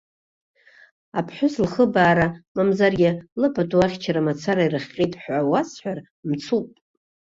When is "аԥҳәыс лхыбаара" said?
1.19-2.27